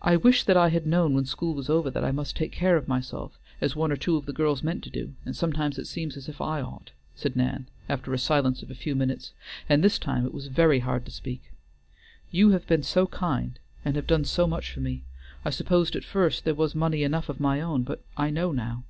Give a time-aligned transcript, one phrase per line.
[0.00, 2.76] "I wish that I had known when school was over that I must take care
[2.76, 5.88] of myself, as one or two of the girls meant to do, and sometimes it
[5.88, 9.32] seems as if I ought," said Nan, after a silence of a few minutes,
[9.68, 11.42] and this time it was very hard to speak.
[12.30, 15.02] "You have been so kind, and have done so much for me;
[15.44, 18.84] I supposed at first there was money enough of my own, but I know now."